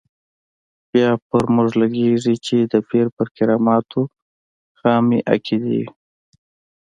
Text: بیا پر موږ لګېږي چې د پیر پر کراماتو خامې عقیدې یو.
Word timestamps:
بیا 0.91 1.09
پر 1.27 1.43
موږ 1.55 1.69
لګېږي 1.81 2.35
چې 2.45 2.57
د 2.71 2.73
پیر 2.89 3.05
پر 3.15 3.27
کراماتو 3.35 4.01
خامې 4.79 5.19
عقیدې 5.33 5.73
یو. 5.81 5.89